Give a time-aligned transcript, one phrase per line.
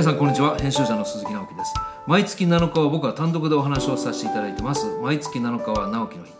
[0.00, 0.56] 皆さんこんにちは。
[0.58, 1.74] 編集者の鈴木直樹です。
[2.06, 4.86] 毎月7日は僕は単独でお話をさせていただいてます。
[5.02, 6.32] 毎月7日は直樹の日、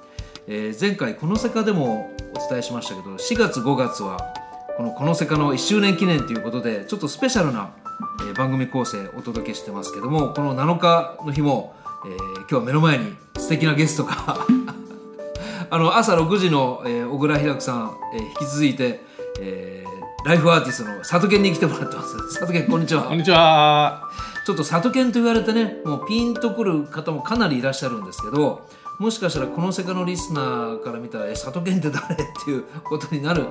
[0.46, 4.32] えー前回このセカでもお伝えしましたけど4月5月は
[4.78, 7.74] このこのセカの1周年記念ということでちょっとスペシャルな、
[8.20, 11.74] えー番組構成お届けしてますけどもこの7日の日も、
[12.06, 14.14] えー今日は目の前に素敵なゲストが
[15.68, 19.04] あの朝6時の、えー小倉平久さん、えー引き続いて、
[19.38, 24.10] えーライフアーティストの里健に来てもらってます里健こんにちはこんにちは。
[24.44, 33.46] ちょっと里犬と言われてねもうピンとくる方もかなりいらっしゃるんですけどもしかしたらこの世界のリスナーから見たら「え里犬って誰?」っていうことになる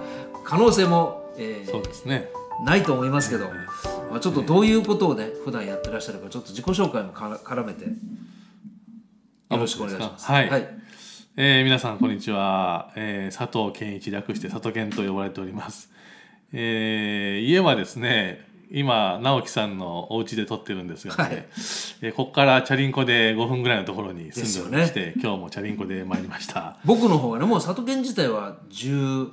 [0.45, 2.29] 可能性も、えーそうですね。
[2.63, 3.45] ないと思いますけど、
[4.11, 7.91] まあ、ちょっとどういうことをね普段やってらっしゃるかちょっと自己紹介も絡めてよ
[9.49, 10.25] ろしくお願いします。
[10.25, 10.67] はいはい、
[11.37, 12.91] えー皆さんこんにちは。
[12.95, 15.89] えー佐藤健一略して佐藤健と呼ばれております。
[16.53, 21.35] えー家はですね、今直樹さんのお家で撮ってるんですがね、はい。
[22.01, 26.77] えーここからチャリンコで5分ぐらいのところに住んでおりましでて、今日もチャリンコで参りました。
[26.85, 29.27] 僕の方がねもう里犬自体は十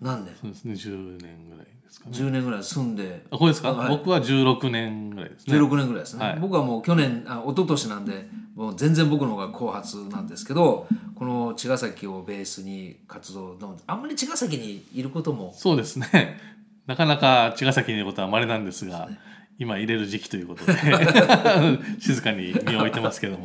[0.00, 0.34] 何年？
[0.40, 2.16] そうですね、10年ぐらいですかね。
[2.16, 5.58] 10年ぐらい住んであこれですか、はい僕は16年ぐらいですね。
[5.58, 16.38] 16年ぐらいですね、はい僕はもう去年あ一昨年なんでもう全然僕の方が後発なんですけどこの茅ヶ崎をベースに活動のあんまり茅ヶ崎にいることもそうですね。
[16.86, 19.08] なかなか茅ヶ崎にいることは稀なんですが、
[19.60, 20.72] 今入れる時期ということで
[22.00, 23.44] 静かに身を置いてますけども。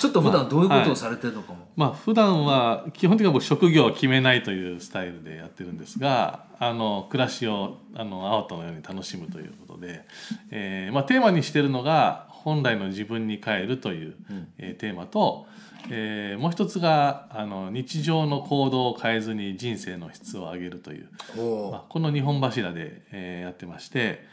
[0.00, 10.04] ちょっと普段どういうことをされてるのかも、まあ普段は基本的には僕職業を決めないというスタイルでやってるんですがあの暮らしをあのアウトのように楽しむということで、
[10.52, 14.14] えーまあ、テーマにしてるのが本来の自分に帰るという、
[14.58, 15.46] えーテーマと、
[15.90, 24.24] えーもう一つがあの日常の行動を変えずに人生の質を上げるという、おまあ、この2本柱で、えーやってまして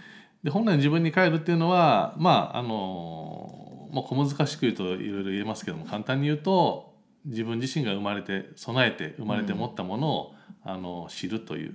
[0.44, 6.94] で本来の自分に帰るっていうのはまああのまあ、小難しく言うといろいろ言えますけども簡単に言うと
[7.26, 11.74] 自分自身が生まれて備えて生まれて持ったものを、あの知るという、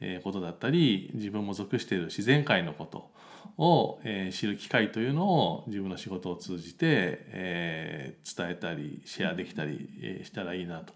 [0.00, 3.10] えーことだったり自分も属している自然界のこと
[3.58, 10.92] を、えー知る機会というのを自分の仕事を通じて、えー伝えたりシェアできたり、えーしたらいいなと。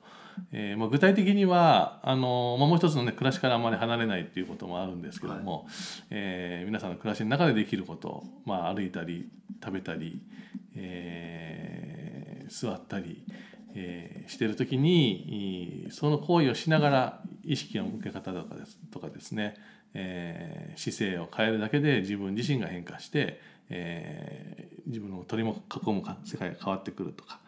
[0.53, 5.66] えーまあ、具体的にはあの、まあ、もう一つのね暮らしからあまり離れないっていうこともあるんですけども、
[6.10, 9.28] えー皆さんの暮らしの中でできること、まあ、歩いたり
[9.62, 10.22] 食べたり、
[10.75, 13.25] えー座ったり、
[13.75, 19.56] えーしてる時にいその行為をしながら意識の向け方とかですとかですね、
[19.94, 27.38] えー姿勢を変えるだけで自分自身が変化して、えー自分の取り囲むか世界が変わってくるとか、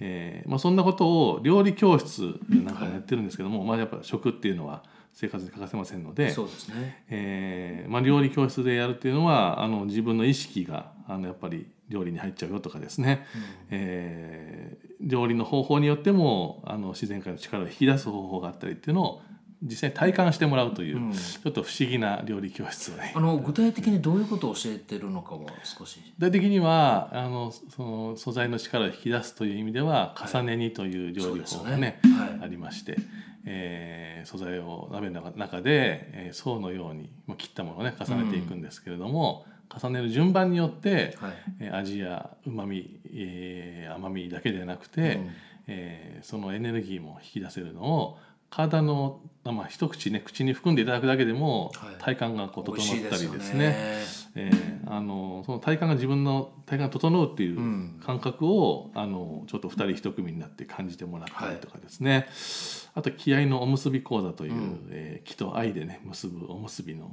[0.00, 6.30] えーまあ、そんなことを料理教室なんかもやってるんですけども、まあ、やっぱ食っていうのは生活に欠かせませんので。
[6.30, 7.04] そうですね。
[7.10, 13.26] えーまあ、料理教室でやるっていうのはあの自分の意識があのやっぱり料理に入っちゃうよとかですね、
[13.70, 19.22] えー料理の方法によってもあの自然界の力を引き出す方法があったりっていうのを
[19.62, 21.12] 実際に体感してもらうという、うん。
[21.12, 23.12] ちょっと不思議な料理教室をね。
[23.14, 26.00] あの具体的にどういうことを教えてるのかも少し。
[26.18, 32.00] 具体的にはあのその素材の力を引き出すという意味では重ね煮という料理法がね,、そうですよね。
[32.02, 32.40] はい。
[32.42, 32.96] ありまして、
[33.44, 39.46] えー素材を鍋の中で、えー層のようにまあ切ったものをね重ねていくんですけれども、
[39.82, 41.32] 重ねる順番によって、はい。
[41.60, 45.30] えー味やうまみ、えー甘みだけでなくて、うん。
[45.68, 48.18] えーそのエネルギーも引き出せるのを
[48.54, 51.94] 体の、まあ、一口ね口に含んでいただくだけでもはい。
[51.98, 53.74] 体感がこう整ったりよですね。
[54.34, 58.00] えーあのその体感が自分の体感が整うっていううん。
[58.04, 62.28] 感覚を、あのちょっと二人一組になって感じてもらったりとかですね、
[62.94, 64.88] あと気合のおむすび講座という、うん。
[64.90, 67.06] えー気と愛でね結ぶおむすびの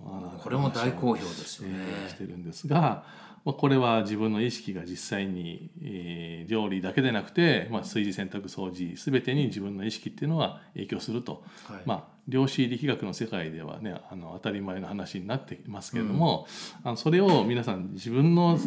[0.44, 3.06] これも大好評ですよね、えーしてるんですが、
[3.46, 11.82] まあ、これは自分の意識が実際に、えー料理だけでなくて、まあ、炊事洗濯掃除全てに自分の意識っていうのは影響すると、はい。
[11.86, 16.48] まあ、量子力学の世界ではねあの当たり前の話になっていますけれども、
[16.84, 18.58] あのそれを皆さん自分の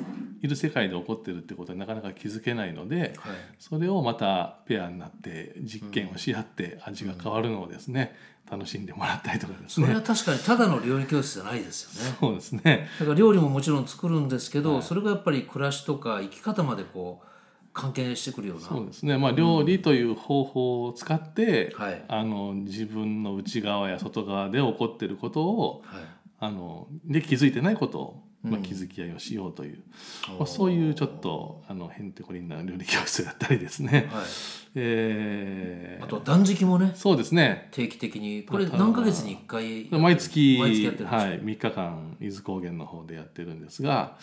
[0.42, 3.12] いる世界で起こってるってことはなかなか気づけないので、はい。
[3.58, 8.16] それをまたペアになって実験をし合って味が変わるのをですね、
[8.50, 9.86] 楽しんでもらったりとかですね。
[9.86, 12.16] それは確かにただの料理教室じゃないですよね。
[12.20, 12.88] そうですね。
[12.98, 17.26] だから料理ももちろん作るんですけど、それがやっぱり暮らしとか生き方までこう
[17.72, 18.66] 関係してくるような。
[18.66, 22.04] そうですね、まあ、料理という方法を使って、はい。
[22.08, 26.02] あの自分の内側や外側で起こっていることをはい。
[26.44, 29.78] あので気づいてないことをまあ、気づき合いをしようという、
[30.38, 34.24] まあ、そういうちょっとあのへんてこりんな料理教室をやったりですね、はい。
[34.74, 36.04] えー。
[36.04, 36.92] あと断食もね。
[36.96, 37.68] そうですね。
[37.70, 38.42] 定期的に。
[38.42, 44.16] これ何ヶ月に1回毎月毎月やってるはい、3日間伊豆高原の方でやってるんですが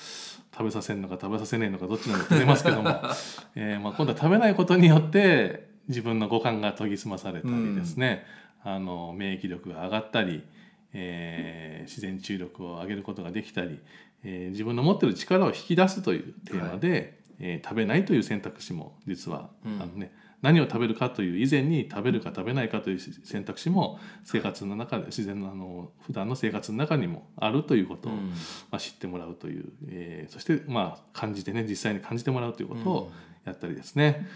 [0.52, 2.90] 食べさせるのか食べさせないのかどっちなのか出ますけども、
[3.56, 8.26] えーまあ、今度は食べないことによって自分の五感が研ぎ澄まされたりですね、
[8.64, 10.44] あの免疫力が上がったり、
[10.92, 13.80] えー自然治癒力を上げることができたり、
[14.24, 19.82] えー自分の持ってる力を引き出すというテーマで、えー食べないという選択肢も実は、うん。
[19.82, 28.30] あのね、何を食べるかという以前に食べるか食べないかという選択肢も生活の中で自然のあの普段の生活の中にもあるということを、うん。
[28.72, 33.12] まあ、知ってもらうという、えーそしてまあ感じてね実際に感じてもらうということを
[33.46, 34.28] やったりですね、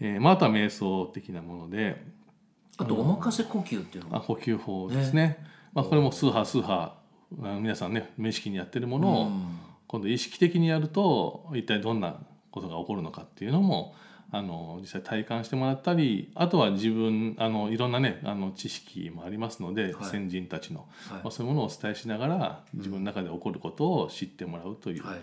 [0.00, 2.02] えーまあ、あとは瞑想的なもので
[2.78, 4.16] あとお任せ呼吸っていうのも。
[4.16, 5.44] あ呼吸法ですね。
[5.74, 6.94] まあ、これも数波数波
[7.38, 9.58] 皆さんね無意識にやってるものを、うん。
[9.86, 12.16] 今度意識的にやると一体どんな
[12.50, 13.94] ことが起こるのかっていうのも
[14.30, 20.10] あの実際体感してもらったりあとは自分あのいろんなねあの知識もありますので、はい。
[20.10, 21.18] 先人たちの、はい。
[21.18, 25.18] まあ、そういうものをお伝えしながら自分の中で起こることを知ってもらうという、はい。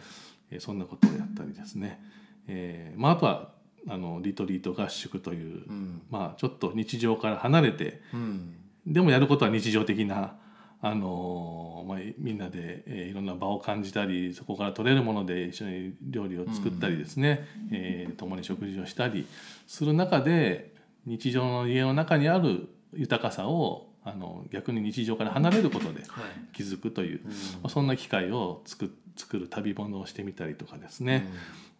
[0.51, 1.99] えーそんなことをやったりですね、
[2.47, 3.49] えーまあ、あとは
[3.87, 6.01] あのリトリート合宿という、うん。
[6.11, 8.55] まあ、ちょっと日常から離れてうん。
[8.85, 10.35] でもやることは日常的な、
[10.81, 19.27] あのーまあ、みんなで、えーいろんな場を感じたりそこから取れるもので一緒に料理を作ったりですね、えー共に食事をしたり
[19.67, 20.73] する中で
[21.05, 26.23] 日常の家の中にある豊かさをあの逆に日常から離れることではい。
[26.53, 27.31] 気づくという、うん。
[27.31, 31.27] まあ、そんな機会を作作る旅物をしてみたりとかですね、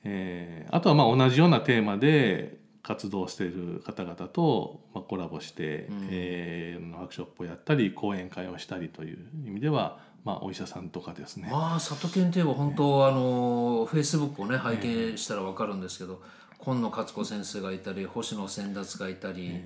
[0.04, 6.08] えーあとはまあ同じようなテーマで活動している方々と、まあ、コラボして、うん。
[6.10, 16.22] えーワークショップをやったり講演会をしたりという意味では、まあ、お医者さんとかですね、まあ里犬といえば本当あのフェイスブックをね拝見したら分かるんですけど
[16.58, 19.62] 今野勝子先生がいたり星野先達がいたり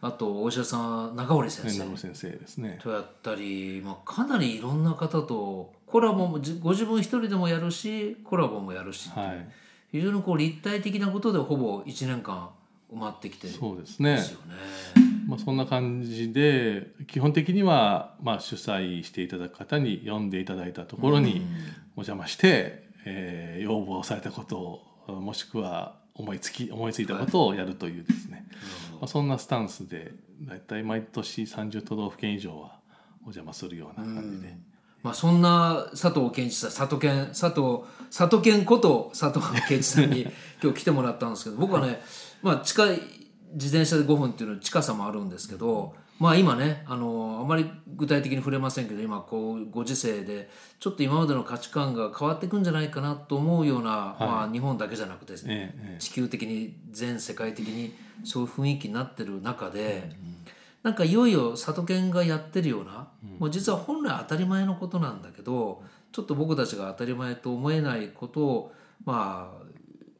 [0.00, 1.84] あとお医者さん中堀先生。
[1.84, 2.78] 名先生ですね。
[2.82, 9.48] とやったり、まあ、かなりいろんな方とコラボもじご自分一人でもやるしコラボもやるしはい、
[9.92, 12.48] 非常にこう立体的なことでほぼ1年間
[12.92, 14.18] 埋まってきてそうですね。
[15.26, 21.46] まあ、そんな感じで基本的には、まあ、主催していただく方に読んでいただいたところに
[21.96, 28.46] お邪魔して、えー要望されたことをもしくは思いつき思いついたことをやるというですね、
[28.92, 30.12] まあ、そんなスタンスで
[30.42, 32.78] だいたい毎年30都道府県以上は
[33.22, 34.56] お邪魔するような感じで、
[35.08, 40.26] まあ、そんな佐藤健一さん佐藤健佐藤佐藤健こと佐藤健一さんに
[40.62, 42.02] 今日来てもらったんですけど僕はね、
[42.42, 43.00] まあ、近い
[43.54, 57.94] 自転車で5分っていうの近さもあるんですけど、まあ今ねあのあまり具体的に触れませんけど今こうご時世でちょっと今までの価値観が変わっていくんじゃないかなと思うような、まあ、日本だけじゃなくてね、地球的に全世界的に
[58.24, 60.10] そういう雰囲気になってる中で、
[60.82, 63.08] なんかいよいよ里犬がやってるような、
[63.38, 65.82] もう実は本来当たり前のことなんだけど
[66.12, 68.72] ちょっと僕たちが当たり前と思えないことを
[69.04, 69.62] まあ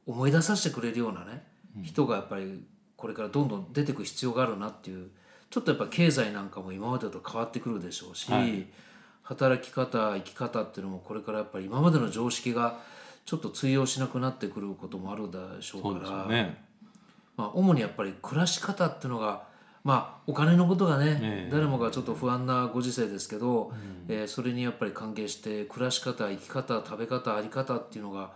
[0.07, 1.47] 思い出させてくれるようなね、
[1.83, 2.65] 人がやっぱり
[2.97, 5.11] これからどんどん出てく必要があるなっていう
[5.51, 8.67] ちょっとやっぱ経済なんかも今までと変わってくるでしょうし、はい
[9.29, 12.81] 働き方生き方っていうのもこれからやっぱり今までの常識が
[13.27, 16.11] ちょっと通用しなくなってくることもあるでしょうから。
[16.23, 16.65] よね。
[17.37, 19.43] まあ、主にやっぱり暮らし方っていうのが、
[19.89, 21.51] まあ、お金のことがね、ええ。
[21.51, 23.73] 誰もがちょっと不安なご時世ですけど、
[24.07, 28.33] えーそれにやっぱり関係して暮らし方生き方食べ方あり方っていうのが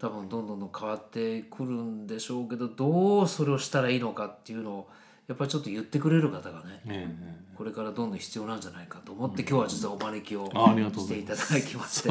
[0.00, 4.88] 多分どんどんどん変わってくるんでしょうけどどうそれをしたらいいのかっていうのを
[5.28, 12.10] やっぱりちょっと言ってくれる方がねええこれからどんどん必要なんじゃないかと思って、今日は実はお招きをしていただきまして。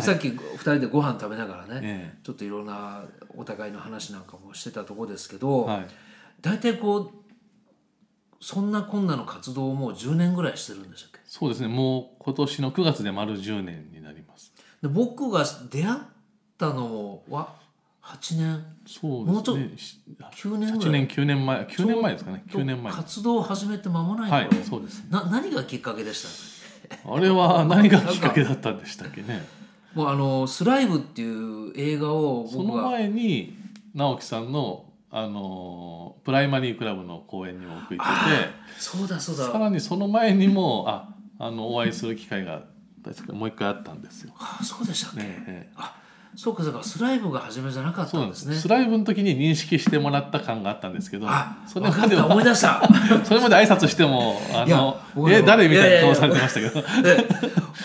[0.00, 3.02] さっき2人でご飯食べながらね、えちょっといろんな
[3.34, 5.86] お互いの話なんかもしてたところですけど、はい。
[6.40, 7.10] 大体こう
[8.40, 11.18] そんなこんなの活動をもう10年ぐらいしてるんでしたっけ？
[11.26, 11.68] そうですね。
[11.68, 14.52] もう今年の9月で丸10年になります。
[14.82, 15.98] で僕が出会っ
[16.56, 17.54] たのもわ
[18.02, 18.64] 8年？
[18.86, 20.16] そうもうちょっですね。
[20.30, 21.00] し9年ぐ8らい？
[21.00, 22.44] 年9年前9年前ですかね。
[22.48, 22.92] 9年前。
[22.92, 26.22] 活動を始めて間もないはい頃、そうですな何がきっかけでし
[27.04, 27.12] た？
[27.12, 29.44] あれは何がきっかけだったんでしたっけね。
[29.94, 33.56] もうあの「スライブ」っていう映画をその僕が前に
[33.94, 38.12] 直樹さんのあのプライマリークラブの公演にも僕行って
[38.78, 42.62] そうだそうてさだらにその前にもああのお会いする機会が
[43.04, 44.34] 確かもう一回あったんですよ。
[44.38, 45.98] あそうでしたっけ、ねええ
[46.36, 48.46] そうかそうかスライブが初めじゃなかっそうなんんです。
[48.46, 52.80] ねスライブの時に認識してもらった感があったんですけどあそれまでは思い出した。
[53.24, 57.02] それまで挨拶してもあの僕え誰みたいな顔されてましたけど。
[57.02, 57.28] で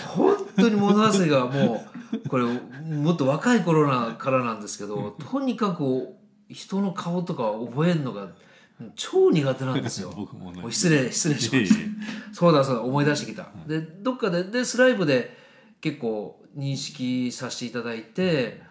[0.08, 6.16] 本当に物忘れがもうこれもっと若い頃なからなんですけどとにかく
[6.54, 8.30] 人の顔とか覚えるのが
[8.96, 10.14] 超苦手なんですよ。
[10.16, 12.34] 僕もね失礼失礼しました。
[12.34, 13.48] そうだそうだ思い出してきた。
[13.68, 15.38] でどっかででスライブで
[15.82, 18.62] 結構認識させていただいて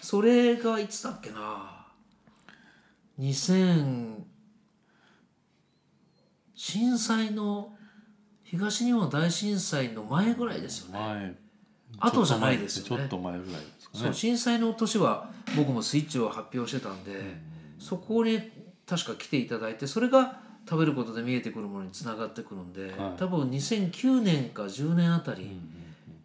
[0.00, 1.86] それがいつだっけな
[3.18, 4.22] 2000
[6.54, 7.76] 震災の
[8.42, 11.36] 東日本大震災の前ぐらいですよね。
[12.00, 13.62] 前後じゃないですよねちょっと前ぐらい
[13.94, 17.36] そう震災の年は僕もスイッチを発表してたんで、
[17.78, 18.40] そこに
[18.86, 23.18] 確か来ていただいてそれが食べることで見えてくるものにつながってくるんで、はい。
[23.18, 25.60] 多分2009年か10年あたり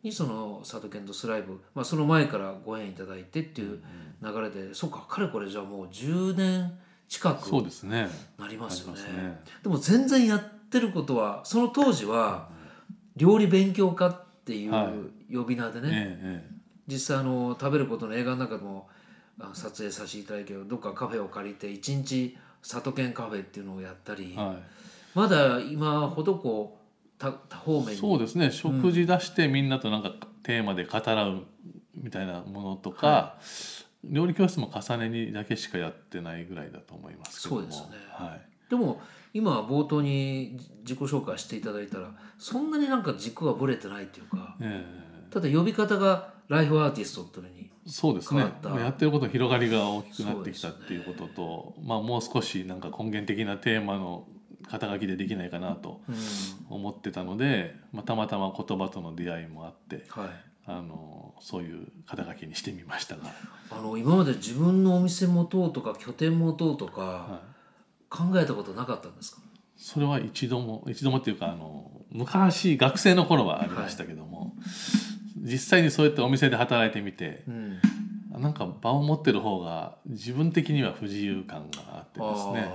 [0.01, 3.79] にその佐渡県とスライブ、まあ、その前からご縁いただいてっていう
[4.23, 6.71] 流れで、そうかかれこれじゃあもう10年
[7.07, 8.09] 近くそうですね。
[8.37, 9.01] なりますよね。
[9.01, 9.41] ね。
[9.61, 12.49] でも全然やってることはその当時は
[13.15, 14.91] 料理勉強家っていうは
[15.31, 16.58] 呼び名でね、ええ
[16.89, 18.89] 実際あの食べることの映画の中でも
[19.39, 24.55] あ撮影させていただいてどっかカフェを借りて一日里犬カフェっていうのをやったり、ええは
[25.15, 26.79] まだ今ほどこう
[27.17, 28.51] 多多方面そうですね。
[28.51, 31.43] 食事出してみんなとなんかテーマで語らう
[31.95, 33.37] みたいなものとか、
[34.03, 37.61] 料理教室も重ねにだけしかやってないぐらいだと思いますけども。
[37.63, 37.97] そうですね。
[38.11, 39.01] はい、でも
[39.33, 44.83] 今冒頭に自己紹介していただいたらそんなになんか軸がぶれてないっていうかえ。
[45.29, 48.41] ただ呼び方がライフアーティストっていうのにえそうですね。
[48.63, 54.27] やってることの広がりが大きくなってきたっていうことと、まあ、もう少しなんか根源的なテーマの
[54.69, 56.15] 肩書きでできないかなとうん。
[56.75, 60.29] 思ってたので、まあ、たまたま言葉との出会いもあってはい。
[60.71, 63.31] あのそういう肩書きにしてみましたが、
[63.71, 69.41] あの今まで自分のお店持とうとか拠点持とうとかはい、考えたことなかったんですか、
[69.75, 74.53] それは一度も一度もっていうかあの昔学生の頃はありましたけども、
[75.37, 77.79] 実際にそうやってお店で働いてみてうん。
[78.41, 82.71] なんか場を持ってる方が自分的には不自由感があってですね、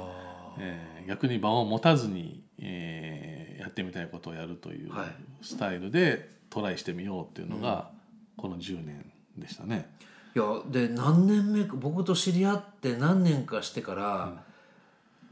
[0.59, 5.09] えー逆に場を持たずに、えーやってみたいことをやるというはい。
[5.43, 7.91] スタイルでトライしてみようっていうのが、
[8.37, 9.89] この10年でしたね。
[10.37, 14.45] いやで何年目か僕と知り合って何年かしてから、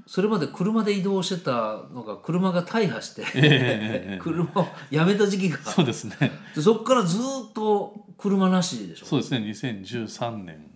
[0.06, 3.24] それまで車で移動してたのが車が大破して、
[4.20, 6.16] 車をやめた時期がそうですね。
[6.54, 9.06] でそっからずっと車なしでしょ？
[9.06, 9.38] そうですね。
[9.38, 10.66] 2013年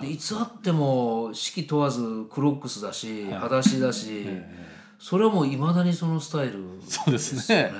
[0.00, 7.72] でいつあっても四季問わずクロックスだし、はい裸足だし、えそれはもういまだにそのスタイルそうですね。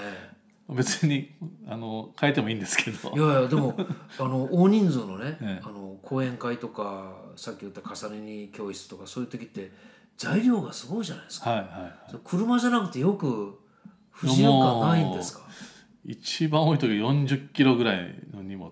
[0.68, 1.34] 別に
[1.68, 3.18] あの変えてもいいんですけどい。
[3.18, 3.76] やいやでも
[4.18, 9.70] あの大人数のね、ええあの講演会とかさっき言った重ね煮教室とかそういう時って
[10.16, 11.50] 材料がすごいじゃないですか。
[11.50, 11.92] はいはいはい。
[12.25, 13.59] 車じゃなくてよく
[14.11, 15.42] 不自由感ないんですか？
[16.04, 18.71] 一番多い時は40キロぐらいの荷物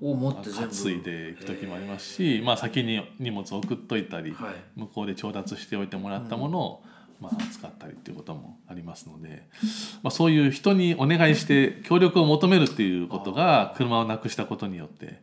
[0.00, 0.74] をを持って全部。
[0.74, 4.54] 担いでいく時もありますし、まあ先に荷物を送っといたり、はい。
[4.76, 6.84] 向こうで調達しておいてもらったものを、
[7.20, 9.48] まあ、扱ったりっていうこともありますので、
[10.02, 15.20] まあ、そういう人にお願いして協力を求めるっていうことが車をなくしたことによってへ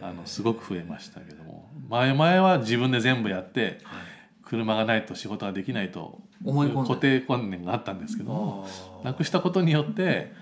[0.00, 4.04] あのすごく増えましたけども前々は自分で全部やってはい
[4.44, 8.66] 車がないと仕事ができないと思い固定観念があったんですけど
[9.02, 10.32] なくしたことによって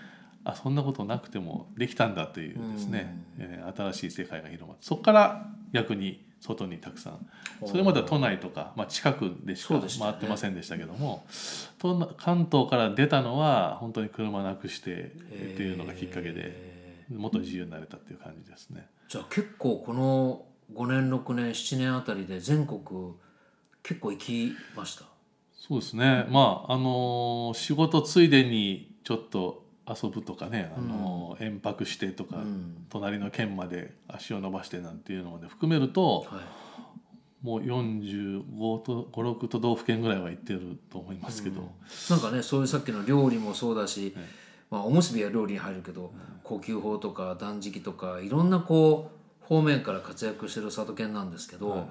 [0.44, 4.84] あそんなことなくてもできたんだというですね、えー新しい世界が広まって。
[4.84, 7.26] そこから逆に外にたくさん。
[7.64, 11.24] それまでは都内とか、まあ、近くでしか回ってませんでしたけども、
[11.78, 18.88] 都内関東から出たのは本当に車なくしてっていうのがきっかけでへもっと自由になれたっていう感じですね。
[19.08, 20.44] ーじゃあ結構この
[20.74, 22.80] 5年6年7年あたりで全国
[23.82, 25.04] 結構行きました？
[25.56, 26.26] そうですね。
[26.30, 32.86] まああのー仕事ついでにちょっと遊ぶとかね、あのー延泊してとか、うん。
[32.88, 36.40] 隣の県まで足を伸ばしてなんていうのまで含めるとはい。
[37.44, 38.44] もう45
[38.82, 41.72] と56都道府県ぐらいは行ってると思いますけど、
[42.08, 44.24] なんかねそういうさっきの料理もそうだし、はい。
[44.70, 46.12] まあ、おむすびは料理に入るけど、
[46.44, 49.10] 呼吸法とか断食とかいろんなこ
[49.42, 51.84] う方面から活躍してる里犬なんですけど、はい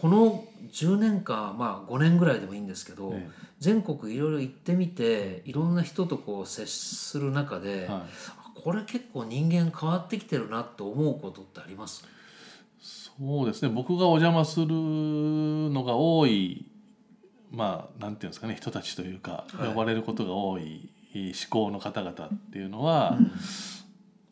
[0.00, 3.30] この10年間まあ5年ぐらいでもいいんですけど、ええ。
[3.58, 7.86] 全国いろいろ行ってみていろんな人とこう接する中で、はい。
[7.88, 8.06] あ
[8.54, 12.04] これ結構人間変わってきてるなと思うことってあります？
[12.80, 13.68] そうですね。
[13.68, 16.66] 僕がお邪魔するのが多い
[17.50, 19.68] まあなんていうんですかね人たちというか、はい。
[19.68, 23.18] 呼ばれることが多い思考の方々っていうのは、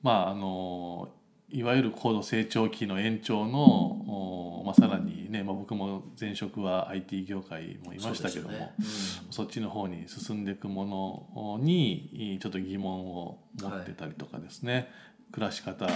[0.03, 1.09] まああの
[1.51, 14.91] いわゆる高度成長期の延長の、おまあ、さらにね、まあ、僕も前職は IT 業界もいましたけどもそうですよねそっちの方に進んでいくものにちょっと疑問を持ってたりとかですね、
[15.33, 15.89] 暮らし方、い。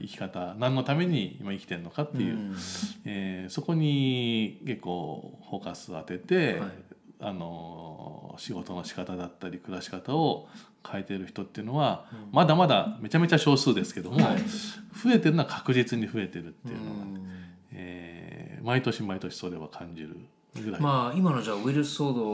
[0.00, 2.56] 生き方何のために今生きてるのかっていう、うん。
[3.04, 6.70] えーそこに結構フォーカスを当てて、はい
[7.20, 10.48] あの仕事の仕方だったり暮らし方を
[10.88, 14.38] 変えている人っていうのは、まだまだめちゃめちゃ少数ですけども、はい。
[14.38, 17.28] 増えてるのは確実に増えてるっていうのが、うん。
[17.72, 20.16] えー毎年毎年それは感じる
[20.54, 22.24] ぐらい、まあ今のじゃあウイルス騒動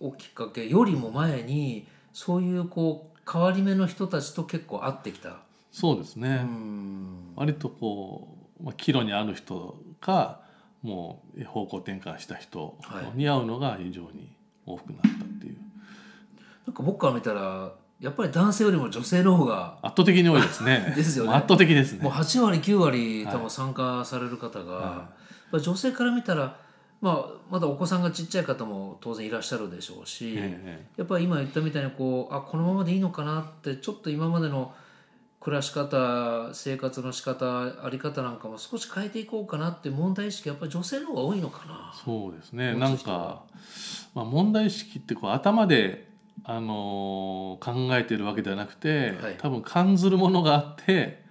[0.00, 5.36] をきっかけよりも前にそういうこう変わり目の人たちと結構会ってきた。
[5.70, 7.32] そうですね、うん。
[7.36, 10.40] 割とこう、まあ、岐路にある人か
[10.82, 13.18] もう方向転換した人はい。
[13.18, 14.32] に会うのが非常に
[14.66, 15.56] 多くなったっていう。
[16.66, 20.92] なんか僕から見たらやっぱり男性よりも女性の方が圧倒的に多いですね。
[20.96, 21.34] ですよね。
[21.34, 22.02] 圧倒的ですね。
[22.02, 23.34] もう8割9割はい。
[23.34, 25.10] 多分参加される方が、は
[25.52, 26.56] まあ女性から見たら、
[27.02, 30.86] まあ、まだお子さんがちっちゃい方も当然いらっしゃるでしょうし、ええ。
[30.96, 34.72] やっぱり今言ったみたいにこうあこのままでいいのかなってちょっと今までの
[35.40, 41.92] 暮らし方生活の仕方あり方なんかも少し変えていこうかなって問題意識やっぱり女性の方が多いのかな。
[42.04, 42.74] そうですね。
[42.74, 43.42] なんか、
[44.14, 46.10] まあ、問題意識ってこう頭で、
[46.44, 49.34] あのー考えてるわけではなくて、はい。
[49.38, 51.24] 多分感ずるものがあって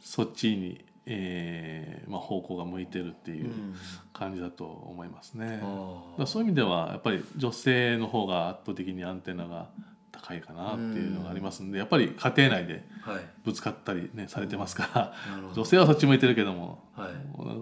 [0.00, 3.74] そっちに、えーまあ、方向が向いてるっていううん。
[4.12, 5.46] 感じだと思いますね。
[5.46, 9.68] だかあらそういう意味ではやっぱり女性の方が圧倒的にアンテナが
[10.22, 12.84] 高いかなっていうのがありますんでやっぱり家庭内で
[13.44, 15.12] ぶつかったりねされてますから
[15.54, 17.10] 女性はそっち向いてるけどもはい。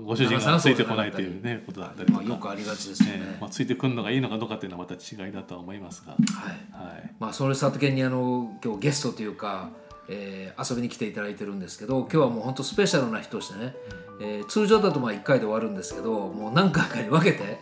[0.05, 3.15] ご主人がついてこないというねことだったりとまあ、かよくありがちですよね。
[3.17, 3.41] ええ。
[3.41, 6.93] まあ、ついてくるのがいいのかどうかっていうのはまた違いだとは思いますが、はい。
[6.93, 9.71] はい、まあ、それ里犬にあの今日ゲストというか、
[10.09, 13.75] えー遊びに来ていただいてるんですけど今日はもう本当スペシャルな日としてね、
[14.21, 17.59] えー通常だとまあ1回で終わるんですけどもう何回かに分けて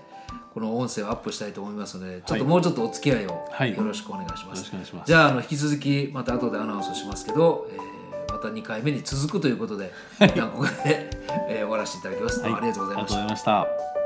[0.52, 4.70] この音声をアップしたいと思いますのでちょっともうちょっとお付き合いをはいよろしくお願いします。
[5.06, 7.92] じゃああの引き続きまた後でアナウンスしますけど、えー
[8.32, 11.10] また2回目に続くということで、一旦ここで、
[11.48, 12.40] えー終わらせていただきます。
[12.40, 14.01] はいありがとうございましたありがとうございました。